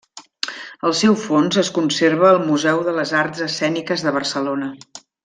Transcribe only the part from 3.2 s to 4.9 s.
Arts Escèniques de Barcelona.